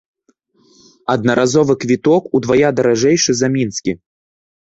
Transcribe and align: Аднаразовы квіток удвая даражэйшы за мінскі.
Аднаразовы 1.15 1.75
квіток 1.83 2.23
удвая 2.39 2.69
даражэйшы 2.79 3.31
за 3.43 3.47
мінскі. 3.57 3.91